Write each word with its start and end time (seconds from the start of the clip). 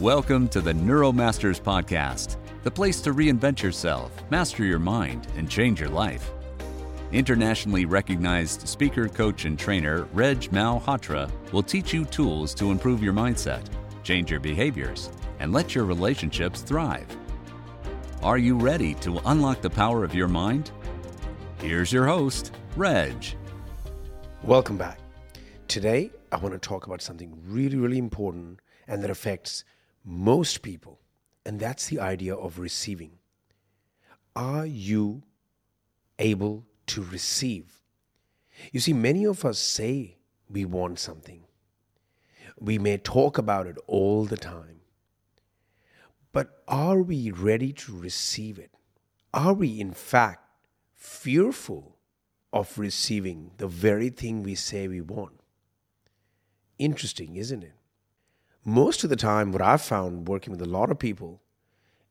Welcome 0.00 0.48
to 0.48 0.62
the 0.62 0.72
Neuromasters 0.72 1.60
Podcast, 1.60 2.38
the 2.62 2.70
place 2.70 3.02
to 3.02 3.12
reinvent 3.12 3.62
yourself, 3.62 4.10
master 4.30 4.64
your 4.64 4.78
mind, 4.78 5.26
and 5.36 5.46
change 5.46 5.78
your 5.78 5.90
life. 5.90 6.30
Internationally 7.12 7.84
recognized 7.84 8.66
speaker, 8.66 9.08
coach, 9.08 9.44
and 9.44 9.58
trainer 9.58 10.04
Reg 10.14 10.40
Malhotra 10.52 11.30
will 11.52 11.62
teach 11.62 11.92
you 11.92 12.06
tools 12.06 12.54
to 12.54 12.70
improve 12.70 13.02
your 13.02 13.12
mindset, 13.12 13.66
change 14.02 14.30
your 14.30 14.40
behaviors, 14.40 15.10
and 15.38 15.52
let 15.52 15.74
your 15.74 15.84
relationships 15.84 16.62
thrive. 16.62 17.14
Are 18.22 18.38
you 18.38 18.56
ready 18.56 18.94
to 18.94 19.20
unlock 19.26 19.60
the 19.60 19.68
power 19.68 20.02
of 20.02 20.14
your 20.14 20.28
mind? 20.28 20.70
Here's 21.58 21.92
your 21.92 22.06
host, 22.06 22.52
Reg. 22.74 23.22
Welcome 24.44 24.78
back. 24.78 24.98
Today, 25.68 26.10
I 26.32 26.38
want 26.38 26.54
to 26.54 26.58
talk 26.58 26.86
about 26.86 27.02
something 27.02 27.38
really, 27.44 27.76
really 27.76 27.98
important 27.98 28.60
and 28.88 29.04
that 29.04 29.10
affects 29.10 29.62
most 30.04 30.62
people, 30.62 31.00
and 31.44 31.60
that's 31.60 31.86
the 31.86 32.00
idea 32.00 32.34
of 32.34 32.58
receiving. 32.58 33.12
Are 34.34 34.66
you 34.66 35.22
able 36.18 36.66
to 36.86 37.02
receive? 37.02 37.82
You 38.72 38.80
see, 38.80 38.92
many 38.92 39.24
of 39.24 39.44
us 39.44 39.58
say 39.58 40.18
we 40.48 40.64
want 40.64 40.98
something. 40.98 41.44
We 42.58 42.78
may 42.78 42.98
talk 42.98 43.38
about 43.38 43.66
it 43.66 43.78
all 43.86 44.24
the 44.24 44.36
time. 44.36 44.80
But 46.32 46.62
are 46.68 47.00
we 47.02 47.30
ready 47.30 47.72
to 47.72 47.98
receive 47.98 48.58
it? 48.58 48.70
Are 49.32 49.54
we, 49.54 49.80
in 49.80 49.92
fact, 49.92 50.44
fearful 50.94 51.96
of 52.52 52.78
receiving 52.78 53.52
the 53.56 53.66
very 53.68 54.10
thing 54.10 54.42
we 54.42 54.54
say 54.54 54.88
we 54.88 55.00
want? 55.00 55.40
Interesting, 56.78 57.36
isn't 57.36 57.62
it? 57.62 57.74
Most 58.70 59.02
of 59.04 59.10
the 59.10 59.16
time, 59.16 59.52
what 59.52 59.62
I've 59.62 59.82
found 59.82 60.28
working 60.28 60.52
with 60.52 60.62
a 60.62 60.66
lot 60.66 60.90
of 60.90 60.98
people 60.98 61.42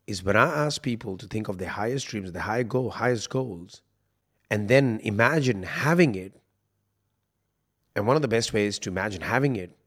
is 0.07 0.23
when 0.23 0.35
I 0.35 0.65
ask 0.65 0.81
people 0.81 1.17
to 1.17 1.27
think 1.27 1.47
of 1.47 1.57
their 1.57 1.69
highest 1.69 2.07
dreams, 2.07 2.31
their 2.31 2.41
high 2.41 2.63
goal, 2.63 2.89
highest 2.89 3.29
goals, 3.29 3.81
and 4.49 4.67
then 4.67 4.99
imagine 5.03 5.63
having 5.63 6.15
it. 6.15 6.33
And 7.95 8.05
one 8.07 8.15
of 8.15 8.21
the 8.21 8.27
best 8.27 8.51
ways 8.53 8.79
to 8.79 8.89
imagine 8.89 9.21
having 9.21 9.55
it 9.55 9.77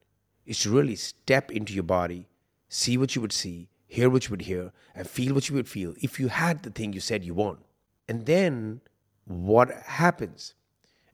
is 0.46 0.60
to 0.60 0.70
really 0.70 0.96
step 0.96 1.50
into 1.50 1.74
your 1.74 1.82
body, 1.82 2.28
see 2.68 2.96
what 2.96 3.14
you 3.14 3.20
would 3.20 3.32
see, 3.32 3.68
hear 3.86 4.08
what 4.08 4.24
you 4.24 4.30
would 4.30 4.42
hear, 4.42 4.72
and 4.94 5.06
feel 5.06 5.34
what 5.34 5.48
you 5.48 5.54
would 5.56 5.68
feel 5.68 5.94
if 6.00 6.18
you 6.18 6.28
had 6.28 6.62
the 6.62 6.70
thing 6.70 6.92
you 6.92 7.00
said 7.00 7.24
you 7.24 7.34
want. 7.34 7.58
And 8.08 8.26
then 8.26 8.80
what 9.24 9.70
happens? 9.70 10.54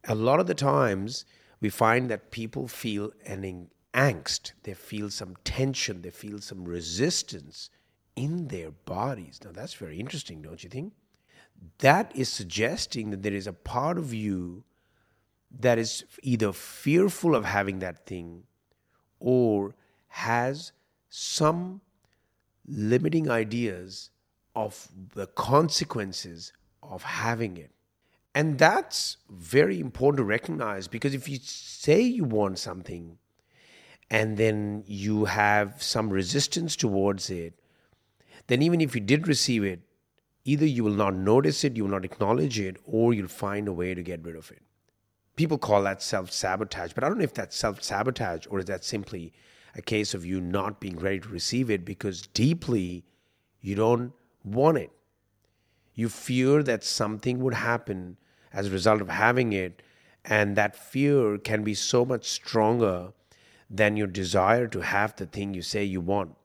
A 0.07 0.15
lot 0.15 0.39
of 0.39 0.47
the 0.47 0.53
times, 0.53 1.25
we 1.59 1.69
find 1.69 2.09
that 2.09 2.31
people 2.31 2.67
feel 2.67 3.11
an 3.25 3.69
angst, 3.93 4.53
they 4.63 4.73
feel 4.73 5.09
some 5.09 5.35
tension, 5.43 6.01
they 6.01 6.11
feel 6.11 6.39
some 6.39 6.63
resistance 6.65 7.69
in 8.15 8.47
their 8.47 8.71
bodies. 8.71 9.39
Now, 9.43 9.51
that's 9.51 9.73
very 9.73 9.99
interesting, 9.99 10.41
don't 10.41 10.63
you 10.63 10.69
think? 10.69 10.93
That 11.79 12.11
is 12.15 12.29
suggesting 12.29 13.11
that 13.11 13.23
there 13.23 13.33
is 13.33 13.47
a 13.47 13.53
part 13.53 13.97
of 13.97 14.13
you 14.13 14.63
that 15.59 15.77
is 15.77 16.03
either 16.21 16.53
fearful 16.53 17.35
of 17.35 17.45
having 17.45 17.79
that 17.79 18.05
thing 18.05 18.43
or 19.19 19.73
has 20.07 20.71
some 21.09 21.81
limiting 22.67 23.29
ideas 23.29 24.11
of 24.55 24.87
the 25.15 25.27
consequences 25.27 26.53
of 26.83 27.03
having 27.03 27.57
it. 27.57 27.71
And 28.35 28.59
that's 28.59 29.17
very 29.29 29.79
important 29.79 30.17
to 30.17 30.23
recognize 30.23 30.87
because 30.87 31.13
if 31.13 31.27
you 31.27 31.39
say 31.41 31.99
you 32.01 32.23
want 32.23 32.59
something 32.59 33.17
and 34.09 34.37
then 34.37 34.83
you 34.87 35.25
have 35.25 35.81
some 35.83 36.09
resistance 36.09 36.75
towards 36.75 37.29
it, 37.29 37.53
then 38.47 38.61
even 38.61 38.81
if 38.81 38.95
you 38.95 39.01
did 39.01 39.27
receive 39.27 39.63
it, 39.63 39.81
either 40.45 40.65
you 40.65 40.83
will 40.83 40.93
not 40.93 41.13
notice 41.13 41.63
it, 41.63 41.77
you 41.77 41.83
will 41.83 41.91
not 41.91 42.05
acknowledge 42.05 42.59
it, 42.59 42.77
or 42.85 43.13
you'll 43.13 43.27
find 43.27 43.67
a 43.67 43.73
way 43.73 43.93
to 43.93 44.01
get 44.01 44.23
rid 44.23 44.35
of 44.35 44.49
it. 44.51 44.63
People 45.35 45.57
call 45.57 45.83
that 45.83 46.01
self 46.01 46.31
sabotage, 46.31 46.93
but 46.93 47.03
I 47.03 47.07
don't 47.07 47.19
know 47.19 47.23
if 47.23 47.33
that's 47.33 47.55
self 47.55 47.83
sabotage 47.83 48.47
or 48.49 48.59
is 48.59 48.65
that 48.65 48.83
simply 48.83 49.31
a 49.75 49.81
case 49.81 50.13
of 50.13 50.25
you 50.25 50.41
not 50.41 50.79
being 50.79 50.97
ready 50.97 51.19
to 51.19 51.29
receive 51.29 51.69
it 51.69 51.85
because 51.85 52.23
deeply 52.23 53.05
you 53.61 53.75
don't 53.75 54.13
want 54.43 54.77
it. 54.79 54.91
You 55.93 56.09
fear 56.09 56.63
that 56.63 56.83
something 56.83 57.39
would 57.39 57.53
happen 57.53 58.17
as 58.51 58.67
a 58.67 58.71
result 58.71 59.01
of 59.01 59.09
having 59.09 59.53
it, 59.53 59.81
and 60.25 60.55
that 60.55 60.75
fear 60.75 61.37
can 61.37 61.63
be 61.63 61.75
so 61.75 62.03
much 62.03 62.27
stronger 62.27 63.13
than 63.69 63.95
your 63.95 64.07
desire 64.07 64.67
to 64.67 64.81
have 64.81 65.15
the 65.15 65.25
thing 65.25 65.53
you 65.53 65.61
say 65.61 65.83
you 65.83 66.01
want. 66.01 66.35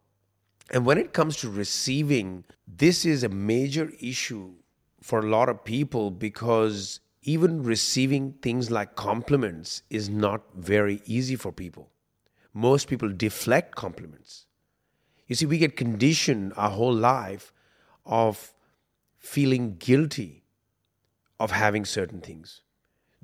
And 0.71 0.85
when 0.85 0.99
it 0.99 1.13
comes 1.13 1.37
to 1.39 1.51
receiving, 1.51 2.45
this 2.67 3.05
is 3.05 3.23
a 3.23 3.29
major 3.29 3.93
issue 4.01 4.53
for 5.01 5.21
a 5.21 5.29
lot 5.29 5.49
of 5.49 5.65
people 5.65 6.11
because 6.11 7.01
even 7.23 7.63
receiving 7.63 8.33
things 8.43 8.71
like 8.71 8.97
compliments 8.97 9.83
is 9.89 10.09
not 10.09 10.43
very 10.55 11.01
easy 11.07 11.37
for 11.37 11.53
people. 11.53 11.91
Most 12.53 12.89
people 12.89 13.09
deflect 13.11 13.75
compliments. 13.75 14.47
You 15.27 15.35
see, 15.35 15.47
we 15.47 15.59
get 15.59 15.77
conditioned 15.77 16.53
our 16.57 16.71
whole 16.71 16.95
life 16.95 17.53
of 18.05 18.53
feeling 19.19 19.77
guilty 19.77 20.45
of 21.41 21.51
having 21.51 21.85
certain 21.85 22.21
things, 22.21 22.61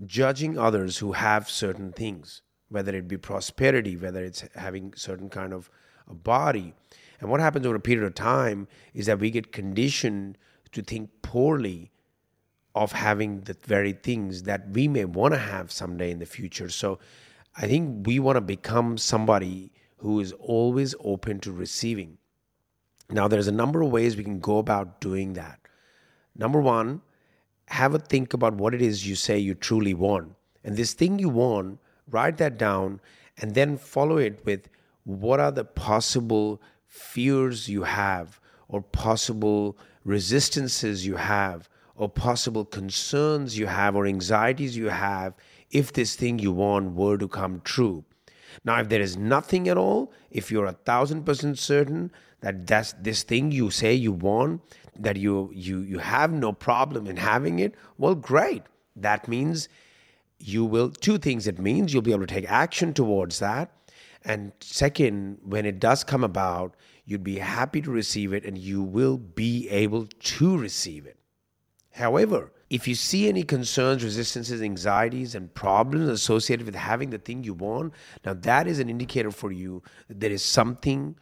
judging 0.05 0.59
others 0.59 0.99
who 0.99 1.13
have 1.13 1.49
certain 1.49 1.93
things 1.93 2.43
whether 2.71 2.95
it 2.97 3.09
be 3.09 3.19
prosperity, 3.19 3.97
whether 3.97 4.25
it's 4.25 4.45
having 4.55 4.95
certain 4.97 5.29
kind 5.29 5.53
of 5.53 5.69
a 6.09 6.15
body. 6.15 6.73
And 7.21 7.31
what 7.31 7.41
happens 7.41 7.67
over 7.67 7.77
a 7.77 7.81
period 7.81 8.07
of 8.07 8.15
time 8.15 8.67
is 8.95 9.07
that 9.07 9.19
we 9.19 9.31
get 9.31 9.53
conditioned 9.53 10.39
to 10.73 10.83
think 10.83 11.11
poorly 11.23 11.91
of 12.75 12.93
having 12.93 13.41
the 13.41 13.57
very 13.65 13.93
things 13.93 14.45
that 14.45 14.71
we 14.71 14.89
may 14.89 15.05
want 15.05 15.35
to 15.35 15.41
have 15.41 15.73
someday 15.73 16.11
in 16.11 16.19
the 16.19 16.27
future. 16.27 16.69
So 16.69 16.99
I 17.57 17.67
think 17.67 18.07
we 18.07 18.21
want 18.21 18.37
to 18.37 18.41
become 18.41 18.97
somebody 18.97 19.73
who 19.97 20.21
is 20.21 20.33
always 20.33 20.95
open 21.01 21.41
to 21.41 21.53
receiving. 21.53 22.17
Now, 23.11 23.27
there's 23.27 23.49
a 23.49 23.53
number 23.53 23.83
of 23.83 23.91
ways 23.91 24.17
we 24.17 24.25
can 24.25 24.39
go 24.39 24.59
about 24.59 25.01
doing 25.01 25.33
that. 25.33 25.59
Number 26.37 26.61
one, 26.61 27.03
have 27.67 27.95
a 27.95 27.99
think 27.99 28.33
about 28.33 28.55
what 28.55 28.73
it 28.73 28.81
is 28.81 29.07
you 29.07 29.17
say 29.17 29.39
you 29.39 29.55
truly 29.55 29.95
want. 29.95 30.35
And 30.65 30.77
this 30.77 30.95
thing 30.95 31.19
you 31.19 31.29
want, 31.29 31.81
write 32.11 32.37
that 32.39 32.59
down, 32.59 33.01
and 33.39 33.55
then 33.55 33.77
follow 33.77 34.17
it 34.19 34.45
with 34.45 34.69
what 35.05 35.41
are 35.41 35.53
the 35.53 35.65
possible 35.65 36.61
fears 36.87 37.69
you 37.69 37.83
have, 37.85 38.41
or 38.69 38.83
possible 38.83 39.79
resistances 40.05 41.07
you 41.07 41.17
have, 41.17 41.69
or 41.97 42.09
possible 42.09 42.65
concerns 42.65 43.59
you 43.59 43.67
have, 43.67 43.97
or 43.97 44.07
anxieties 44.07 44.77
you 44.77 44.89
have 44.89 45.35
if 45.71 45.93
this 45.93 46.17
thing 46.17 46.39
you 46.39 46.53
want 46.53 46.95
were 46.95 47.17
to 47.17 47.29
come 47.29 47.61
true. 47.65 48.05
Now, 48.65 48.81
if 48.81 48.89
there 48.89 49.01
is 49.01 49.17
nothing 49.17 49.69
at 49.69 49.77
all, 49.77 50.13
if 50.31 50.51
you're 50.51 50.67
a 50.67 50.73
thousand 50.73 51.25
percent 51.25 51.59
certain 51.59 52.11
that 52.41 52.67
that's 52.67 52.93
this 52.95 53.23
thing 53.23 53.53
you 53.53 53.71
say 53.71 53.95
you 53.95 54.13
want, 54.13 54.63
that 54.99 55.17
you 55.17 55.51
you 55.55 55.81
you 55.81 55.99
have 55.99 56.33
no 56.33 56.53
problem 56.53 57.07
in 57.07 57.17
having 57.17 57.59
it, 57.59 57.75
well, 57.99 58.15
great. 58.15 58.63
That 58.97 59.29
means 59.29 59.69
you 60.41 60.65
will 60.65 60.91
two 60.91 61.19
things 61.19 61.47
it 61.47 61.59
means 61.59 61.93
you'll 61.93 62.03
be 62.03 62.13
able 62.13 62.27
to 62.27 62.35
take 62.35 62.51
action 62.51 62.93
towards 62.93 63.39
that 63.39 63.71
and 64.25 64.53
second 64.61 65.39
when 65.43 65.67
it 65.67 65.79
does 65.79 66.03
come 66.03 66.25
about 66.25 66.75
you'd 67.05 67.25
be 67.25 67.39
happy 67.39 67.81
to 67.81 67.91
receive 67.91 68.33
it 68.33 68.45
and 68.45 68.59
you 68.59 68.83
will 68.83 69.19
be 69.19 69.69
able 69.69 70.07
to 70.19 70.57
receive 70.57 71.07
it 71.07 71.19
however 71.93 72.53
if 72.71 72.89
you 72.89 72.95
see 72.95 73.29
any 73.29 73.43
concerns 73.43 74.03
resistances 74.03 74.63
anxieties 74.63 75.35
and 75.35 75.55
problems 75.55 76.09
associated 76.09 76.65
with 76.65 76.75
having 76.75 77.11
the 77.11 77.19
thing 77.19 77.45
you 77.45 77.55
want 77.55 77.93
now 78.25 78.33
that 78.33 78.67
is 78.67 78.79
an 78.79 78.89
indicator 78.89 79.31
for 79.31 79.53
you 79.53 79.83
that 80.09 80.21
there 80.21 80.31
is 80.31 80.43
something 80.43 81.15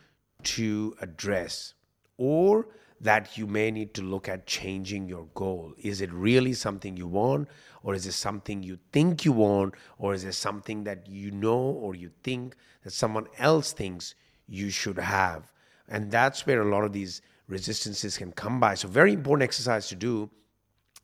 to 0.42 0.94
address 1.00 1.74
or 2.16 2.68
that 3.00 3.38
you 3.38 3.46
may 3.46 3.70
need 3.70 3.94
to 3.94 4.02
look 4.02 4.28
at 4.28 4.46
changing 4.46 5.08
your 5.08 5.26
goal. 5.34 5.72
Is 5.78 6.00
it 6.00 6.12
really 6.12 6.52
something 6.52 6.96
you 6.96 7.06
want, 7.06 7.48
or 7.82 7.94
is 7.94 8.06
it 8.06 8.12
something 8.12 8.62
you 8.62 8.78
think 8.92 9.24
you 9.24 9.32
want, 9.32 9.74
or 9.98 10.14
is 10.14 10.24
it 10.24 10.34
something 10.34 10.84
that 10.84 11.08
you 11.08 11.30
know 11.30 11.58
or 11.58 11.94
you 11.94 12.10
think 12.22 12.56
that 12.82 12.92
someone 12.92 13.26
else 13.38 13.72
thinks 13.72 14.14
you 14.46 14.70
should 14.70 14.98
have? 14.98 15.52
And 15.88 16.10
that's 16.10 16.46
where 16.46 16.60
a 16.60 16.70
lot 16.70 16.84
of 16.84 16.92
these 16.92 17.22
resistances 17.48 18.18
can 18.18 18.32
come 18.32 18.60
by. 18.60 18.74
So, 18.74 18.88
very 18.88 19.12
important 19.12 19.44
exercise 19.44 19.88
to 19.88 19.94
do 19.94 20.30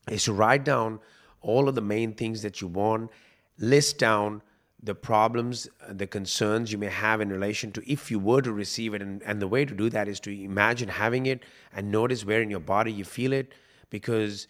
is 0.09 0.25
to 0.25 0.33
write 0.33 0.63
down 0.63 0.99
all 1.41 1.67
of 1.67 1.75
the 1.75 1.81
main 1.81 2.13
things 2.13 2.41
that 2.41 2.61
you 2.61 2.67
want, 2.67 3.11
list 3.57 3.97
down 3.97 4.41
the 4.81 4.95
problems, 4.95 5.67
the 5.89 6.05
concerns 6.05 6.71
you 6.71 6.77
may 6.77 6.87
have 6.87 7.19
in 7.19 7.29
relation 7.29 7.71
to 7.71 7.91
if 7.91 8.11
you 8.11 8.19
were 8.19 8.41
to 8.41 8.53
receive 8.53 8.93
it. 8.93 9.01
And, 9.01 9.23
and 9.23 9.41
the 9.41 9.47
way 9.47 9.65
to 9.65 9.73
do 9.73 9.89
that 9.89 10.07
is 10.07 10.19
to 10.21 10.31
imagine 10.31 10.89
having 10.89 11.25
it 11.25 11.43
and 11.73 11.91
notice 11.91 12.23
where 12.23 12.41
in 12.41 12.51
your 12.51 12.59
body 12.59 12.91
you 12.91 13.03
feel 13.03 13.33
it 13.33 13.53
because 13.89 14.47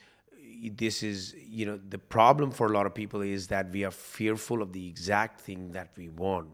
this 0.75 1.03
is, 1.03 1.35
you 1.47 1.65
know, 1.65 1.79
the 1.89 1.97
problem 1.97 2.51
for 2.51 2.67
a 2.67 2.71
lot 2.71 2.85
of 2.85 2.93
people 2.93 3.21
is 3.21 3.47
that 3.47 3.71
we 3.71 3.83
are 3.85 3.91
fearful 3.91 4.61
of 4.61 4.73
the 4.73 4.87
exact 4.87 5.41
thing 5.41 5.71
that 5.71 5.89
we 5.97 6.09
want. 6.09 6.49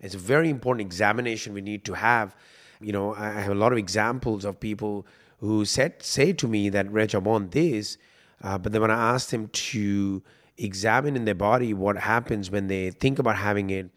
It's 0.00 0.14
a 0.14 0.18
very 0.18 0.50
important 0.50 0.86
examination 0.86 1.54
we 1.54 1.62
need 1.62 1.84
to 1.86 1.94
have 1.94 2.36
You 2.80 2.92
know, 2.92 3.14
I 3.14 3.40
have 3.40 3.52
a 3.52 3.54
lot 3.54 3.72
of 3.72 3.78
examples 3.78 4.44
of 4.44 4.60
people 4.60 5.06
who 5.38 5.64
said 5.64 6.02
say 6.02 6.32
to 6.34 6.48
me 6.48 6.68
that 6.70 6.90
Reg, 6.90 7.14
I 7.14 7.18
want 7.18 7.52
this, 7.52 7.98
uh, 8.42 8.58
but 8.58 8.72
then 8.72 8.82
when 8.82 8.90
I 8.90 9.14
asked 9.14 9.30
them 9.30 9.48
to 9.48 10.22
examine 10.58 11.16
in 11.16 11.24
their 11.24 11.34
body 11.34 11.72
what 11.74 11.96
happens 11.96 12.50
when 12.50 12.66
they 12.68 12.90
think 12.90 13.18
about 13.18 13.36
having 13.36 13.70
it, 13.70 13.90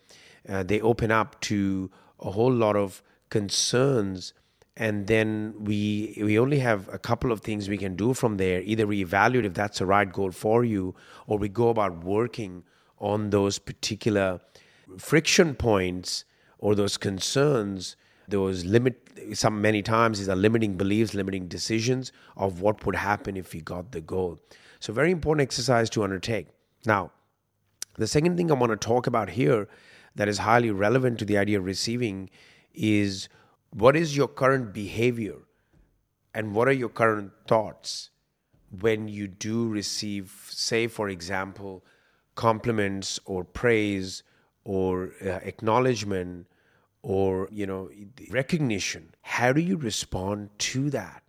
uh, 0.47 0.63
they 0.63 0.79
open 0.81 1.11
up 1.11 1.39
to 1.41 1.91
a 2.19 2.31
whole 2.31 2.53
lot 2.53 2.75
of 2.75 3.03
concerns 3.29 4.33
and 4.79 5.07
then 5.07 5.56
we 5.59 6.18
we 6.21 6.38
only 6.38 6.59
have 6.59 6.88
a 6.94 7.00
couple 7.00 7.31
of 7.31 7.41
things 7.41 7.68
we 7.68 7.79
can 7.79 7.95
do 7.95 8.13
from 8.13 8.38
there. 8.38 8.62
Either 8.62 8.85
we 8.85 9.01
evaluate 9.01 9.45
if 9.45 9.56
that's 9.56 9.79
the 9.79 9.88
right 9.88 10.12
goal 10.12 10.31
for 10.31 10.63
you 10.63 10.95
or 11.25 11.39
we 11.39 11.50
go 11.50 11.69
about 11.69 12.03
working 12.03 12.63
on 13.00 13.31
those 13.31 13.57
particular 13.57 14.39
friction 15.00 15.56
points 15.56 16.25
or 16.59 16.75
those 16.75 16.97
concerns 16.97 17.95
those 18.27 18.65
limit 18.65 18.95
some 19.33 19.62
many 19.62 19.81
times 19.81 20.19
these 20.19 20.29
are 20.29 20.35
limiting 20.35 20.75
beliefs 20.77 21.13
limiting 21.13 21.47
decisions 21.47 22.12
of 22.35 22.62
what 22.62 22.85
would 22.85 22.95
happen 22.95 23.35
if 23.35 23.53
we 23.53 23.62
got 23.62 23.91
the 23.91 24.01
goal. 24.01 24.39
So 24.80 24.94
very 24.94 25.12
important 25.12 25.41
exercise 25.44 25.89
to 25.91 26.03
undertake. 26.03 26.47
Now 26.85 27.12
the 27.95 28.06
second 28.06 28.38
thing 28.38 28.51
i 28.51 28.53
want 28.53 28.71
to 28.71 28.88
talk 28.88 29.07
about 29.07 29.31
here 29.31 29.68
that 30.13 30.27
is 30.27 30.38
highly 30.38 30.69
relevant 30.69 31.18
to 31.18 31.25
the 31.25 31.38
idea 31.38 31.57
of 31.57 31.65
receiving 31.65 32.30
is 32.75 33.27
what 33.72 33.96
is 33.96 34.16
your 34.16 34.28
current 34.28 34.74
behavior 34.74 35.38
and 36.34 36.54
what 36.54 36.68
are 36.68 36.74
your 36.74 36.90
current 36.90 37.31
thoughts 37.48 38.10
when 38.80 39.08
you 39.08 39.28
do 39.28 39.68
receive, 39.69 40.48
say, 40.50 40.88
for 40.88 41.10
example, 41.10 41.84
compliments 42.36 43.19
or 43.25 43.44
praise 43.44 44.24
or 44.64 45.14
uh, 45.24 45.40
acknowledgement 45.44 46.48
or 47.02 47.48
you 47.52 47.66
know 47.66 47.90
recognition? 48.30 49.14
How 49.22 49.54
do 49.54 49.62
you 49.62 49.78
respond 49.78 50.50
to 50.60 50.90
that? 50.92 51.24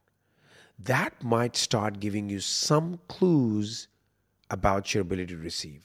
That 0.79 1.23
might 1.23 1.57
start 1.57 2.01
giving 2.01 2.29
you 2.29 2.41
some 2.41 3.01
clues 3.09 3.89
about 4.51 4.95
your 4.95 5.03
ability 5.03 5.35
to 5.35 5.41
receive. 5.41 5.83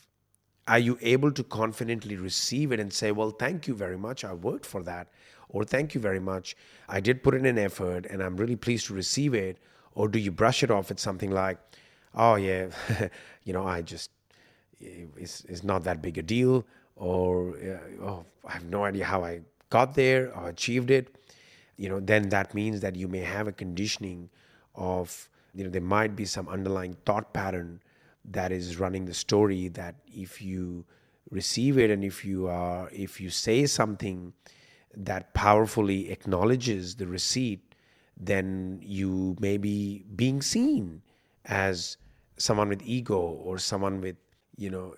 Are 0.68 0.80
you 0.80 0.98
able 1.02 1.32
to 1.32 1.44
confidently 1.44 2.16
receive 2.16 2.72
it 2.72 2.80
and 2.80 2.92
say 2.92 3.12
well 3.12 3.32
thank 3.32 3.68
you 3.68 3.76
very 3.76 3.98
much. 3.98 4.24
I 4.24 4.34
worked 4.34 4.66
for 4.66 4.84
that 4.84 5.08
or 5.54 5.64
thank 5.64 5.96
you 5.96 6.02
very 6.02 6.20
much. 6.20 6.58
I 6.90 7.00
did 7.00 7.24
put 7.24 7.36
in 7.36 7.46
an 7.46 7.58
effort 7.58 8.06
and 8.08 8.22
I'm 8.22 8.36
really 8.36 8.58
pleased 8.58 8.88
to 8.88 8.94
receive 8.94 9.34
it. 9.34 9.58
Or 9.96 10.08
do 10.10 10.20
you 10.20 10.32
brush 10.32 10.64
it 10.64 10.72
off 10.72 10.90
with 10.90 11.00
something 11.00 11.32
like, 11.32 11.60
oh, 12.16 12.36
yeah, 12.36 12.70
you 13.46 13.54
know, 13.54 13.66
I 13.66 13.84
just, 13.84 14.10
it's, 14.82 15.46
it's 15.46 15.64
not 15.64 15.84
that 15.86 16.02
big 16.02 16.18
a 16.18 16.24
deal. 16.24 16.66
Or, 16.96 17.52
uh, 17.52 18.04
oh, 18.04 18.26
I 18.46 18.54
have 18.54 18.66
no 18.66 18.84
idea 18.84 19.06
how 19.06 19.24
I 19.24 19.42
got 19.70 19.94
there 19.94 20.36
or 20.36 20.50
achieved 20.50 20.90
it. 20.90 21.16
You 21.78 21.90
know, 21.90 22.00
then 22.00 22.30
that 22.30 22.54
means 22.54 22.82
that 22.82 22.96
you 22.96 23.08
may 23.08 23.20
have 23.20 23.48
a 23.48 23.52
conditioning 23.52 24.30
of, 24.76 25.30
you 25.54 25.64
know, 25.64 25.70
there 25.70 25.82
might 25.82 26.16
be 26.16 26.26
some 26.26 26.50
underlying 26.50 26.98
thought 27.06 27.32
pattern 27.32 27.80
that 28.26 28.52
is 28.52 28.80
running 28.80 29.06
the 29.06 29.14
story 29.14 29.68
that 29.70 29.96
if 30.08 30.42
you 30.42 30.86
receive 31.30 31.78
it 31.78 31.92
and 31.92 32.04
if 32.04 32.26
you 32.26 32.48
are, 32.48 32.90
if 32.92 33.22
you 33.22 33.30
say 33.30 33.66
something, 33.68 34.34
that 34.96 35.34
powerfully 35.34 36.12
acknowledges 36.12 36.96
the 36.96 37.08
receipt, 37.08 37.76
then 38.18 38.80
you 38.82 39.36
may 39.40 39.58
be 39.58 40.04
being 40.16 40.42
seen 40.42 41.02
as 41.46 41.98
someone 42.38 42.70
with 42.70 42.82
ego 42.84 43.18
or 43.18 43.58
someone 43.58 44.02
with, 44.02 44.18
you 44.56 44.70
know, 44.70 44.96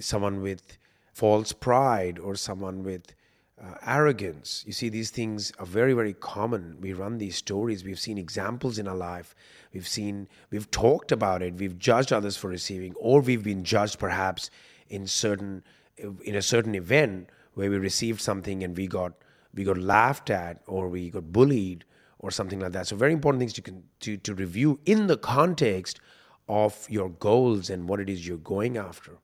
someone 0.00 0.40
with 0.40 0.78
false 1.12 1.52
pride 1.52 2.18
or 2.18 2.34
someone 2.34 2.82
with 2.82 3.14
uh, 3.62 3.74
arrogance. 3.86 4.64
You 4.66 4.72
see, 4.72 4.88
these 4.88 5.10
things 5.10 5.52
are 5.58 5.66
very, 5.66 5.92
very 5.92 6.12
common. 6.12 6.78
We 6.80 6.92
run 6.92 7.18
these 7.18 7.36
stories. 7.36 7.84
We've 7.84 8.00
seen 8.00 8.18
examples 8.18 8.78
in 8.78 8.88
our 8.88 8.96
life. 8.96 9.34
We've 9.72 9.86
seen, 9.86 10.28
we've 10.50 10.70
talked 10.70 11.12
about 11.12 11.42
it. 11.42 11.54
We've 11.54 11.78
judged 11.78 12.12
others 12.12 12.36
for 12.36 12.48
receiving, 12.48 12.94
or 12.96 13.20
we've 13.20 13.44
been 13.44 13.64
judged 13.64 13.98
perhaps 13.98 14.50
in 14.88 15.06
certain, 15.06 15.62
in 15.96 16.34
a 16.34 16.42
certain 16.42 16.74
event 16.74 17.30
where 17.54 17.70
we 17.70 17.76
received 17.76 18.20
something 18.20 18.64
and 18.64 18.76
we 18.76 18.88
got 18.88 19.12
we 19.54 19.64
got 19.64 19.78
laughed 19.78 20.30
at 20.30 20.62
or 20.66 20.88
we 20.88 21.10
got 21.10 21.32
bullied 21.32 21.84
or 22.18 22.30
something 22.30 22.60
like 22.60 22.72
that. 22.72 22.86
So 22.86 22.96
very 22.96 23.12
important 23.12 23.40
things 23.40 23.52
to 23.54 23.62
to 24.00 24.16
to 24.16 24.34
review 24.34 24.80
in 24.84 25.06
the 25.06 25.16
context 25.16 26.00
of 26.48 26.86
your 26.90 27.10
goals 27.10 27.70
and 27.70 27.88
what 27.88 28.00
it 28.00 28.10
is 28.10 28.26
you're 28.26 28.36
going 28.38 28.76
after. 28.76 29.18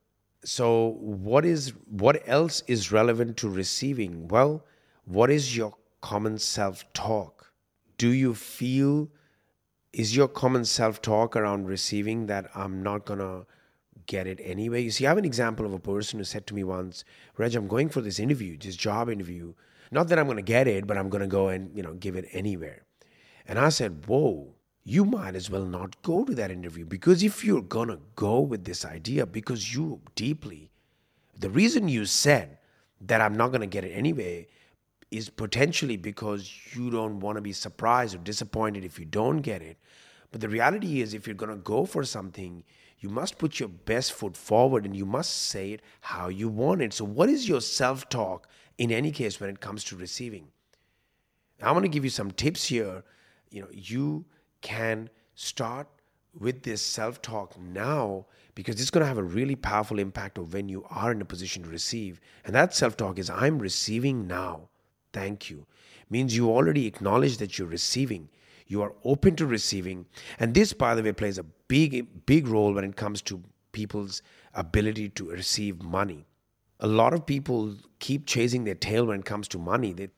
So 0.44 0.96
what 1.00 1.44
is 1.44 1.72
what 1.86 2.22
else 2.26 2.62
is 2.66 2.90
relevant 2.92 3.36
to 3.38 3.48
receiving? 3.48 4.28
Well, 4.28 4.64
what 5.04 5.30
is 5.30 5.56
your 5.56 5.74
common 6.00 6.38
self-talk? 6.38 7.52
Do 7.98 8.08
you 8.08 8.34
feel 8.34 9.10
is 9.92 10.16
your 10.16 10.28
common 10.28 10.64
self-talk 10.64 11.36
around 11.36 11.66
receiving 11.66 12.26
that 12.26 12.48
I'm 12.54 12.82
not 12.82 13.06
to 13.06 13.46
get 14.06 14.26
it 14.26 14.40
anyway? 14.42 14.82
You 14.82 14.90
see, 14.90 15.04
I 15.04 15.10
have 15.10 15.18
an 15.18 15.24
example 15.24 15.66
of 15.66 15.74
a 15.74 15.78
person 15.78 16.18
who 16.18 16.24
said 16.24 16.46
to 16.46 16.54
me 16.54 16.64
once, 16.64 17.04
Reg, 17.36 17.54
I'm 17.54 17.66
going 17.66 17.88
for 17.88 18.00
this 18.00 18.18
interview, 18.18 18.56
this 18.56 18.76
job 18.76 19.10
interview, 19.10 19.52
not 19.90 20.08
that 20.08 20.18
I'm 20.18 20.26
going 20.26 20.36
to 20.36 20.42
get 20.42 20.68
it, 20.68 20.86
but 20.86 20.96
I'm 20.96 21.08
going 21.08 21.22
to 21.22 21.26
go 21.26 21.48
and, 21.48 21.76
you 21.76 21.82
know, 21.82 21.94
give 21.94 22.16
it 22.16 22.26
anywhere. 22.32 22.84
And 23.46 23.58
I 23.58 23.70
said, 23.70 24.06
whoa, 24.06 24.54
you 24.84 25.04
might 25.04 25.34
as 25.34 25.50
well 25.50 25.64
not 25.64 26.00
go 26.02 26.24
to 26.24 26.34
that 26.34 26.50
interview 26.50 26.84
because 26.84 27.22
if 27.22 27.44
you're 27.44 27.62
going 27.62 27.88
to 27.88 27.98
go 28.16 28.40
with 28.40 28.64
this 28.64 28.84
idea 28.84 29.26
because 29.26 29.74
you 29.74 30.00
deeply, 30.14 30.70
the 31.38 31.50
reason 31.50 31.88
you 31.88 32.06
said 32.06 32.58
that 33.00 33.20
I'm 33.20 33.34
not 33.34 33.48
going 33.48 33.62
to 33.62 33.66
get 33.66 33.84
it 33.84 33.90
anyway 33.90 34.46
is 35.10 35.28
potentially 35.28 35.96
because 35.96 36.52
you 36.74 36.90
don't 36.90 37.20
want 37.20 37.36
to 37.36 37.42
be 37.42 37.52
surprised 37.52 38.14
or 38.14 38.18
disappointed 38.18 38.84
if 38.84 38.98
you 38.98 39.04
don't 39.04 39.38
get 39.38 39.62
it. 39.62 39.76
But 40.30 40.40
the 40.40 40.48
reality 40.48 41.00
is, 41.00 41.12
if 41.12 41.26
you're 41.26 41.34
going 41.34 41.50
to 41.50 41.56
go 41.56 41.84
for 41.84 42.04
something, 42.04 42.62
you 43.00 43.08
must 43.08 43.38
put 43.38 43.58
your 43.58 43.68
best 43.68 44.12
foot 44.12 44.36
forward 44.36 44.84
and 44.84 44.94
you 44.94 45.04
must 45.04 45.48
say 45.48 45.72
it 45.72 45.82
how 46.00 46.28
you 46.28 46.48
want 46.48 46.82
it. 46.82 46.92
So, 46.92 47.04
what 47.04 47.28
is 47.28 47.48
your 47.48 47.60
self 47.60 48.08
talk 48.08 48.46
in 48.80 48.90
any 48.90 49.10
case 49.12 49.38
when 49.38 49.50
it 49.50 49.60
comes 49.60 49.84
to 49.84 49.94
receiving. 49.94 50.48
I 51.62 51.70
want 51.72 51.84
to 51.84 51.90
give 51.90 52.02
you 52.02 52.10
some 52.10 52.30
tips 52.30 52.64
here. 52.64 53.04
You 53.50 53.60
know, 53.60 53.68
you 53.70 54.24
can 54.62 55.10
start 55.34 55.86
with 56.32 56.62
this 56.62 56.80
self 56.80 57.20
talk 57.20 57.60
now 57.60 58.24
because 58.54 58.80
it's 58.80 58.90
going 58.90 59.02
to 59.02 59.08
have 59.08 59.18
a 59.18 59.22
really 59.22 59.54
powerful 59.54 59.98
impact 59.98 60.38
of 60.38 60.54
when 60.54 60.70
you 60.70 60.86
are 60.88 61.12
in 61.12 61.20
a 61.20 61.26
position 61.26 61.62
to 61.64 61.68
receive. 61.68 62.22
And 62.42 62.54
that 62.54 62.74
self 62.74 62.96
talk 62.96 63.18
is 63.18 63.28
I'm 63.28 63.58
receiving 63.58 64.26
now. 64.26 64.70
Thank 65.12 65.50
you. 65.50 65.66
Means 66.08 66.34
you 66.34 66.48
already 66.48 66.86
acknowledge 66.86 67.36
that 67.36 67.58
you're 67.58 67.68
receiving. 67.68 68.30
You 68.66 68.80
are 68.80 68.94
open 69.04 69.36
to 69.36 69.46
receiving. 69.46 70.06
And 70.38 70.54
this, 70.54 70.72
by 70.72 70.94
the 70.94 71.02
way, 71.02 71.12
plays 71.12 71.36
a 71.36 71.44
big, 71.68 72.24
big 72.24 72.48
role 72.48 72.72
when 72.72 72.84
it 72.84 72.96
comes 72.96 73.20
to 73.22 73.42
people's 73.72 74.22
ability 74.54 75.10
to 75.10 75.28
receive 75.28 75.82
money 75.82 76.24
a 76.80 76.86
lot 76.86 77.12
of 77.12 77.26
people 77.26 77.76
keep 77.98 78.26
chasing 78.26 78.64
their 78.64 78.74
tail 78.74 79.06
when 79.06 79.20
it 79.20 79.24
comes 79.24 79.46
to 79.48 79.58
money. 79.58 79.92
They 79.92 80.08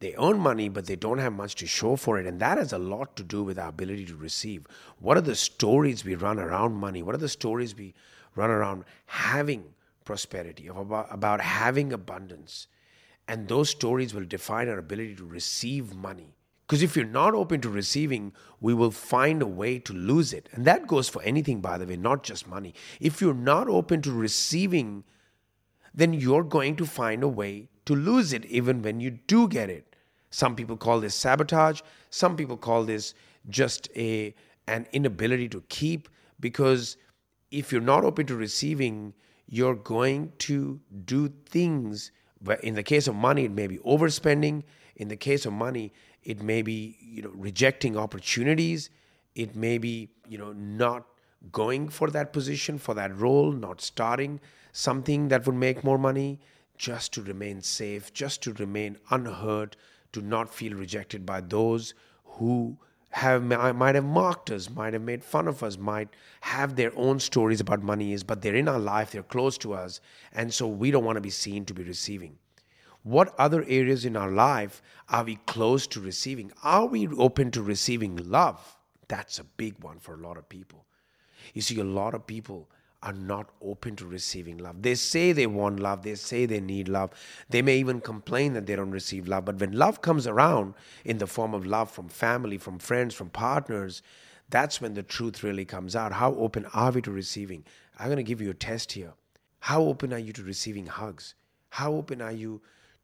they 0.00 0.16
earn 0.18 0.40
money, 0.40 0.68
but 0.68 0.86
they 0.86 0.96
don't 0.96 1.18
have 1.18 1.32
much 1.32 1.54
to 1.54 1.66
show 1.66 1.94
for 1.94 2.18
it. 2.18 2.26
And 2.26 2.40
that 2.40 2.58
has 2.58 2.72
a 2.72 2.78
lot 2.78 3.14
to 3.14 3.22
do 3.22 3.44
with 3.44 3.56
our 3.56 3.68
ability 3.68 4.04
to 4.06 4.16
receive. 4.16 4.66
What 4.98 5.16
are 5.16 5.20
the 5.20 5.36
stories 5.36 6.04
we 6.04 6.16
run 6.16 6.40
around 6.40 6.74
money? 6.74 7.04
What 7.04 7.14
are 7.14 7.18
the 7.18 7.28
stories 7.28 7.76
we 7.76 7.94
run 8.34 8.50
around 8.50 8.82
having 9.06 9.62
prosperity, 10.04 10.66
about, 10.66 11.06
about 11.08 11.40
having 11.40 11.92
abundance? 11.92 12.66
And 13.28 13.46
those 13.46 13.70
stories 13.70 14.12
will 14.12 14.24
define 14.24 14.68
our 14.68 14.78
ability 14.78 15.14
to 15.14 15.24
receive 15.24 15.94
money. 15.94 16.34
Because 16.66 16.82
if 16.82 16.96
you're 16.96 17.06
not 17.06 17.34
open 17.34 17.60
to 17.60 17.68
receiving, 17.68 18.32
we 18.60 18.74
will 18.74 18.90
find 18.90 19.40
a 19.40 19.46
way 19.46 19.78
to 19.78 19.92
lose 19.92 20.32
it. 20.32 20.48
And 20.50 20.64
that 20.64 20.88
goes 20.88 21.08
for 21.08 21.22
anything, 21.22 21.60
by 21.60 21.78
the 21.78 21.86
way, 21.86 21.96
not 21.96 22.24
just 22.24 22.48
money. 22.48 22.74
If 22.98 23.20
you're 23.20 23.34
not 23.34 23.68
open 23.68 24.02
to 24.02 24.10
receiving, 24.10 25.04
then 25.94 26.12
you're 26.12 26.44
going 26.44 26.76
to 26.76 26.86
find 26.86 27.22
a 27.22 27.28
way 27.28 27.68
to 27.84 27.94
lose 27.94 28.32
it 28.32 28.44
even 28.46 28.82
when 28.82 29.00
you 29.00 29.10
do 29.10 29.48
get 29.48 29.68
it. 29.68 29.96
Some 30.30 30.56
people 30.56 30.76
call 30.76 31.00
this 31.00 31.14
sabotage, 31.14 31.80
some 32.10 32.36
people 32.36 32.56
call 32.56 32.84
this 32.84 33.14
just 33.48 33.88
a 33.96 34.34
an 34.68 34.86
inability 34.92 35.48
to 35.48 35.60
keep 35.68 36.08
because 36.38 36.96
if 37.50 37.72
you're 37.72 37.80
not 37.80 38.04
open 38.04 38.26
to 38.26 38.36
receiving, 38.36 39.12
you're 39.48 39.74
going 39.74 40.32
to 40.38 40.80
do 41.04 41.28
things 41.46 42.12
but 42.42 42.62
in 42.64 42.74
the 42.74 42.82
case 42.82 43.06
of 43.06 43.14
money 43.14 43.44
it 43.44 43.52
may 43.52 43.66
be 43.66 43.78
overspending. 43.78 44.62
In 44.96 45.08
the 45.08 45.16
case 45.16 45.46
of 45.46 45.52
money 45.52 45.92
it 46.24 46.42
may 46.42 46.62
be 46.62 46.96
you 47.00 47.22
know 47.22 47.32
rejecting 47.34 47.96
opportunities. 47.96 48.90
It 49.34 49.56
may 49.56 49.78
be 49.78 50.10
you 50.28 50.38
know 50.38 50.52
not 50.52 51.06
going 51.50 51.88
for 51.88 52.08
that 52.10 52.32
position 52.32 52.78
for 52.78 52.94
that 52.94 53.16
role 53.16 53.50
not 53.52 53.80
starting 53.80 54.40
something 54.72 55.28
that 55.28 55.46
would 55.46 55.54
make 55.54 55.84
more 55.84 55.98
money 55.98 56.40
just 56.76 57.12
to 57.12 57.22
remain 57.22 57.60
safe, 57.60 58.12
just 58.12 58.42
to 58.42 58.52
remain 58.54 58.96
unhurt, 59.10 59.76
to 60.12 60.20
not 60.20 60.52
feel 60.52 60.74
rejected 60.74 61.24
by 61.24 61.40
those 61.40 61.94
who 62.24 62.76
have 63.10 63.42
might 63.42 63.94
have 63.94 64.04
mocked 64.04 64.50
us, 64.50 64.70
might 64.70 64.94
have 64.94 65.02
made 65.02 65.22
fun 65.22 65.46
of 65.46 65.62
us, 65.62 65.76
might 65.76 66.08
have 66.40 66.74
their 66.74 66.92
own 66.96 67.20
stories 67.20 67.60
about 67.60 67.82
money 67.82 68.12
is, 68.12 68.24
but 68.24 68.40
they're 68.40 68.54
in 68.54 68.68
our 68.68 68.78
life, 68.78 69.10
they're 69.10 69.22
close 69.22 69.58
to 69.58 69.74
us, 69.74 70.00
and 70.32 70.52
so 70.52 70.66
we 70.66 70.90
don't 70.90 71.04
want 71.04 71.16
to 71.16 71.20
be 71.20 71.30
seen 71.30 71.64
to 71.66 71.74
be 71.74 71.82
receiving. 71.82 72.38
What 73.02 73.34
other 73.38 73.64
areas 73.68 74.04
in 74.04 74.16
our 74.16 74.30
life 74.30 74.80
are 75.08 75.24
we 75.24 75.36
close 75.46 75.86
to 75.88 76.00
receiving? 76.00 76.52
Are 76.62 76.86
we 76.86 77.06
open 77.08 77.50
to 77.50 77.62
receiving 77.62 78.16
love? 78.16 78.76
That's 79.08 79.38
a 79.38 79.44
big 79.44 79.82
one 79.82 79.98
for 79.98 80.14
a 80.14 80.26
lot 80.26 80.38
of 80.38 80.48
people. 80.48 80.86
You 81.54 81.62
see, 81.62 81.78
a 81.80 81.84
lot 81.84 82.14
of 82.14 82.26
people 82.26 82.68
are 83.02 83.12
not 83.12 83.50
open 83.60 83.96
to 83.96 84.06
receiving 84.06 84.58
love. 84.58 84.82
They 84.82 84.94
say 84.94 85.32
they 85.32 85.46
want 85.46 85.80
love, 85.80 86.02
they 86.02 86.14
say 86.14 86.46
they 86.46 86.60
need 86.60 86.88
love. 86.88 87.10
They 87.48 87.60
may 87.60 87.78
even 87.78 88.00
complain 88.00 88.52
that 88.52 88.66
they 88.66 88.76
don't 88.76 88.92
receive 88.92 89.26
love. 89.26 89.44
But 89.44 89.58
when 89.58 89.72
love 89.72 90.02
comes 90.02 90.26
around 90.26 90.74
in 91.04 91.18
the 91.18 91.26
form 91.26 91.52
of 91.52 91.66
love 91.66 91.90
from 91.90 92.08
family, 92.08 92.58
from 92.58 92.78
friends, 92.78 93.14
from 93.14 93.30
partners, 93.30 94.02
that's 94.50 94.80
when 94.80 94.94
the 94.94 95.02
truth 95.02 95.42
really 95.42 95.64
comes 95.64 95.96
out. 95.96 96.12
How 96.12 96.34
open 96.34 96.66
are 96.74 96.92
we 96.92 97.02
to 97.02 97.10
receiving? 97.10 97.64
I'm 97.98 98.06
going 98.06 98.18
to 98.18 98.22
give 98.22 98.40
you 98.40 98.50
a 98.50 98.54
test 98.54 98.92
here. 98.92 99.14
How 99.60 99.82
open 99.82 100.12
are 100.12 100.18
you 100.18 100.32
to 100.34 100.42
receiving 100.42 100.86
hugs? 100.86 101.34
How 101.70 101.94
open 101.94 102.20
are 102.20 102.32
you 102.32 102.60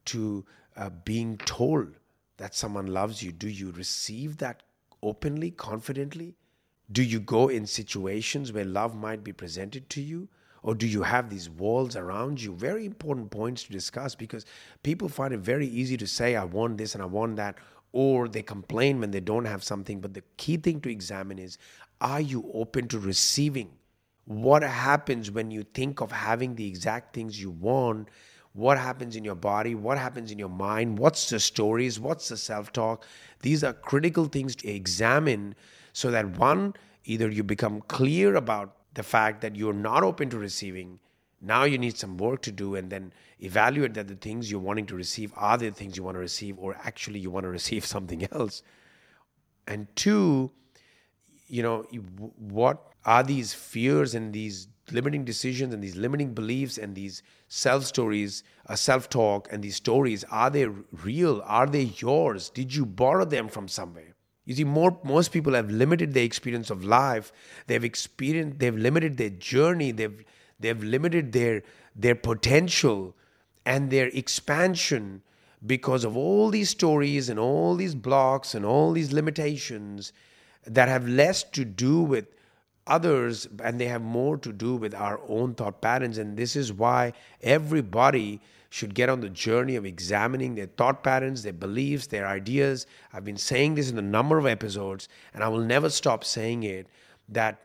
to 0.07 0.45
uh, 0.77 0.91
being 1.05 1.39
told 1.39 1.95
that 2.37 2.55
someone 2.55 2.87
loves 2.87 3.23
you? 3.23 3.33
Do 3.33 3.49
you 3.49 3.73
receive 3.73 4.37
that 4.39 4.63
openly, 5.03 5.51
confidently? 5.51 6.37
Do 6.91 7.03
you 7.03 7.21
go 7.21 7.49
in 7.49 7.67
situations 7.67 8.53
where 8.53 8.65
love 8.65 8.95
might 8.95 9.23
be 9.23 9.33
presented 9.33 9.91
to 9.91 10.01
you? 10.01 10.29
Or 10.63 10.75
do 10.75 10.87
you 10.87 11.03
have 11.03 11.31
these 11.31 11.49
walls 11.49 11.97
around 11.97 12.43
you? 12.43 12.55
Very 12.55 12.85
important 12.85 13.31
points 13.31 13.63
to 13.65 13.73
discuss 13.73 14.15
because 14.15 14.45
people 14.83 15.09
find 15.09 15.33
it 15.33 15.41
very 15.41 15.67
easy 15.67 15.97
to 15.97 16.07
say, 16.07 16.35
I 16.35 16.45
want 16.45 16.79
this 16.79 16.95
and 16.95 17.03
I 17.03 17.07
want 17.07 17.37
that, 17.37 17.57
or 17.93 18.29
they 18.29 18.43
complain 18.43 19.01
when 19.01 19.11
they 19.11 19.21
don't 19.21 19.45
have 19.45 19.63
something. 19.63 20.01
But 20.01 20.15
the 20.15 20.25
key 20.37 20.57
thing 20.57 20.81
to 20.81 20.91
examine 20.91 21.39
is 21.39 21.59
are 22.01 22.21
you 22.21 22.51
open 22.55 22.89
to 22.89 22.99
receiving? 22.99 23.71
What 24.25 24.63
happens 24.63 25.31
when 25.31 25.51
you 25.51 25.63
think 25.63 26.01
of 26.01 26.13
having 26.13 26.55
the 26.55 26.67
exact 26.67 27.15
things 27.15 27.41
you 27.41 27.51
want? 27.51 28.09
What 28.53 28.79
happens 28.79 29.15
in 29.15 29.25
your 29.25 29.35
body? 29.35 29.75
What 29.75 29.99
happens 29.99 30.33
in 30.33 30.39
your 30.39 30.49
mind? 30.49 30.99
What's 30.99 31.31
the 31.31 31.41
stories? 31.41 32.01
What's 32.01 32.29
the 32.29 32.37
self 32.37 32.73
talk? 32.73 33.05
These 33.41 33.63
are 33.63 33.73
critical 33.73 34.27
things 34.27 34.57
to 34.57 34.69
examine 34.69 35.55
so 35.99 36.13
that 36.13 36.39
one, 36.39 36.75
either 37.07 37.29
you 37.29 37.43
become 37.43 37.81
clear 37.89 38.37
about 38.37 38.77
the 38.95 39.03
fact 39.03 39.41
that 39.41 39.57
you're 39.57 39.73
not 39.73 40.05
open 40.05 40.31
to 40.31 40.39
receiving, 40.39 41.01
now 41.41 41.65
you 41.65 41.77
need 41.77 41.99
some 41.99 42.17
work 42.19 42.41
to 42.43 42.53
do, 42.53 42.77
and 42.77 42.89
then 42.89 43.13
evaluate 43.41 43.95
that 43.95 44.07
the 44.07 44.15
things 44.15 44.49
you're 44.49 44.61
wanting 44.61 44.87
to 44.87 44.95
receive 44.95 45.33
are 45.35 45.59
the 45.59 45.73
things 45.73 45.97
you 45.97 46.05
want 46.05 46.15
to 46.15 46.21
receive, 46.21 46.57
or 46.57 46.77
actually 46.85 47.19
you 47.19 47.33
want 47.33 47.43
to 47.43 47.51
receive 47.59 47.85
something 47.85 48.29
else. 48.31 48.63
And 49.67 49.89
two, 49.97 50.53
you 51.49 51.65
know, 51.65 51.83
what 52.37 52.93
are 53.05 53.25
these 53.25 53.53
fears 53.53 54.15
and 54.15 54.33
these 54.33 54.69
limiting 54.93 55.25
decisions 55.25 55.75
and 55.75 55.83
these 55.83 55.97
limiting 55.97 56.33
beliefs 56.33 56.79
and 56.79 56.95
these 56.95 57.25
self 57.49 57.85
stories, 57.85 58.45
uh, 58.69 58.77
self 58.77 59.11
talk, 59.11 59.49
and 59.51 59.65
these 59.65 59.75
stories 59.75 60.23
are 60.31 60.49
they 60.49 60.67
real? 61.03 61.43
Are 61.45 61.67
they 61.67 61.91
yours? 61.99 62.51
Did 62.51 62.73
you 62.73 62.87
borrow 62.87 63.25
them 63.25 63.49
from 63.49 63.67
somewhere? 63.67 64.15
You 64.49 64.55
see, 64.55 64.65
more, 64.65 64.99
most 65.05 65.31
people 65.31 65.53
have 65.53 65.71
limited 65.71 66.15
their 66.15 66.25
experience 66.25 66.71
of 66.71 66.83
life. 66.83 67.35
They've 67.67 67.85
experienced, 67.85 68.59
they've 68.59 68.75
limited 68.75 69.19
their 69.19 69.29
journey. 69.29 69.93
They've, 69.93 70.25
they've 70.59 70.83
limited 70.83 71.33
their, 71.33 71.63
their 71.95 72.15
potential 72.15 73.15
and 73.67 73.91
their 73.91 74.07
expansion 74.07 75.21
because 75.67 76.03
of 76.03 76.17
all 76.17 76.49
these 76.49 76.71
stories 76.71 77.29
and 77.29 77.39
all 77.39 77.75
these 77.75 77.95
blocks 77.95 78.55
and 78.55 78.65
all 78.65 78.93
these 78.93 79.13
limitations 79.13 80.15
that 80.67 80.89
have 80.89 81.07
less 81.07 81.43
to 81.43 81.67
do 81.67 82.01
with 82.01 82.29
others 82.87 83.47
and 83.63 83.79
they 83.79 83.89
have 83.89 84.01
more 84.01 84.39
to 84.39 84.51
do 84.51 84.77
with 84.77 84.95
our 84.95 85.21
own 85.29 85.53
thought 85.57 85.83
patterns. 85.83 86.17
And 86.17 86.39
this 86.39 86.57
is 86.57 86.73
why 86.73 87.13
everybody 87.43 88.41
should 88.71 88.95
get 88.95 89.09
on 89.09 89.21
the 89.21 89.31
journey 89.31 89.77
of 89.77 89.87
examining 89.87 90.55
their 90.55 90.67
thought 90.67 91.03
patterns, 91.03 91.43
their 91.43 91.53
beliefs, 91.53 92.07
their 92.07 92.27
ideas. 92.27 92.87
I've 93.13 93.25
been 93.25 93.37
saying 93.39 93.75
this 93.75 93.91
in 93.91 93.99
a 93.99 94.03
number 94.03 94.39
of 94.39 94.47
episodes, 94.47 95.09
and 95.33 95.43
I 95.43 95.49
will 95.49 95.65
never 95.65 95.89
stop 95.89 96.23
saying 96.23 96.65
it 96.65 96.87
that 97.29 97.61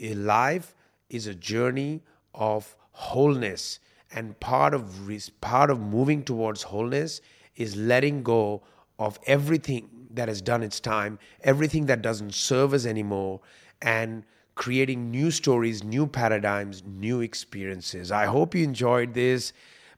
life 0.00 0.74
is 1.10 1.26
a 1.26 1.34
journey 1.34 2.02
of 2.34 2.76
wholeness. 2.92 3.80
And 4.12 4.38
part 4.38 4.74
of, 4.74 5.10
part 5.40 5.70
of 5.70 5.80
moving 5.80 6.22
towards 6.22 6.62
wholeness 6.62 7.20
is 7.56 7.74
letting 7.76 8.22
go 8.22 8.62
of 8.98 9.18
everything 9.26 9.88
that 10.10 10.28
has 10.28 10.40
done 10.40 10.62
its 10.62 10.78
time, 10.78 11.18
everything 11.42 11.86
that 11.86 12.00
doesn't 12.00 12.32
serve 12.32 12.72
us 12.74 12.86
anymore, 12.86 13.40
and 13.82 14.24
creating 14.54 15.10
new 15.10 15.32
stories, 15.32 15.82
new 15.82 16.06
paradigms, 16.06 16.84
new 16.86 17.20
experiences. 17.20 18.12
I 18.12 18.26
hope 18.26 18.54
you 18.54 18.62
enjoyed 18.62 19.14
this 19.14 19.52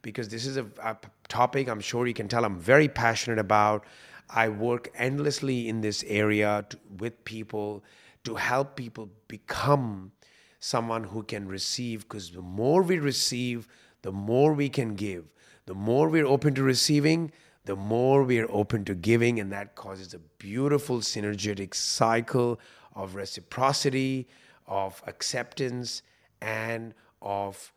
because 0.06 0.28
this 0.28 0.46
is 0.46 0.56
a, 0.56 0.66
a 0.84 0.96
topic 1.26 1.68
I'm 1.68 1.80
sure 1.80 2.06
you 2.06 2.14
can 2.14 2.28
tell 2.28 2.44
I'm 2.44 2.60
very 2.60 2.86
passionate 2.86 3.40
about. 3.40 3.84
I 4.30 4.48
work 4.48 4.92
endlessly 4.94 5.68
in 5.68 5.80
this 5.80 6.04
area 6.06 6.64
to, 6.70 6.78
with 6.98 7.24
people 7.24 7.82
to 8.22 8.36
help 8.36 8.76
people 8.76 9.10
become 9.26 10.12
someone 10.60 11.02
who 11.02 11.24
can 11.24 11.48
receive 11.48 12.02
because 12.02 12.30
the 12.30 12.40
more 12.40 12.82
we 12.82 13.00
receive, 13.00 13.66
the 14.02 14.12
more 14.12 14.52
we 14.52 14.68
can 14.68 14.94
give. 14.94 15.24
The 15.66 15.74
more 15.74 16.08
we're 16.08 16.26
open 16.26 16.54
to 16.54 16.62
receiving, 16.62 17.32
the 17.64 17.74
more 17.74 18.22
we're 18.22 18.46
open 18.48 18.84
to 18.84 18.94
giving, 18.94 19.40
and 19.40 19.50
that 19.50 19.74
causes 19.74 20.14
a 20.14 20.20
beautiful 20.38 20.98
synergetic 20.98 21.74
cycle 21.74 22.60
of 22.94 23.16
reciprocity, 23.16 24.28
of 24.68 25.02
acceptance, 25.08 26.02
and 26.40 26.94
of 27.20 27.72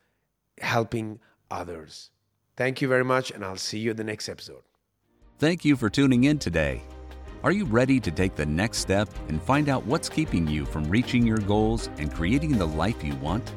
helping 0.62 1.20
others. 1.50 2.12
Thank 2.60 2.82
you 2.82 2.88
very 2.90 3.06
much, 3.06 3.32
and 3.32 3.46
I'll 3.46 3.56
see 3.56 3.80
you 3.80 3.92
in 3.92 3.96
the 3.96 4.04
next 4.04 4.28
episode. 4.28 4.64
Thank 5.38 5.64
you 5.64 5.78
for 5.78 5.90
tuning 5.90 6.26
in 6.26 6.40
today. 6.40 6.82
Are 7.42 7.54
you 7.54 7.64
ready 7.64 8.02
to 8.02 8.12
take 8.12 8.36
the 8.36 8.46
next 8.46 8.80
step 8.80 9.08
and 9.30 9.42
find 9.42 9.70
out 9.70 9.86
what's 9.86 10.10
keeping 10.10 10.46
you 10.46 10.66
from 10.66 10.84
reaching 10.90 11.26
your 11.26 11.38
goals 11.38 11.90
and 12.00 12.14
creating 12.14 12.58
the 12.58 12.68
life 12.68 13.02
you 13.02 13.16
want? 13.16 13.50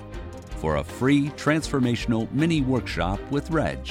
for 0.58 0.75
a 0.75 0.84
free 0.84 1.30
transformational 1.30 2.30
mini 2.34 2.60
workshop 2.60 3.22
with 3.32 3.50
Reg. 3.52 3.90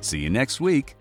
See 0.00 0.20
you 0.20 0.30
next 0.30 0.58
week. 0.58 0.96